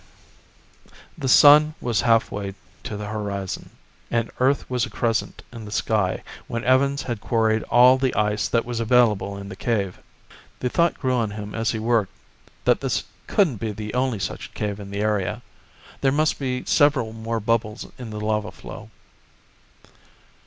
[1.19, 2.55] ]The sun was halfway
[2.85, 3.69] to the horizon,
[4.09, 8.47] and Earth was a crescent in the sky when Evans had quarried all the ice
[8.47, 9.99] that was available in the cave.
[10.59, 12.13] The thought grew on him as he worked
[12.65, 15.43] that this couldn't be the only such cave in the area.
[16.01, 18.89] There must be several more bubbles in the lava flow.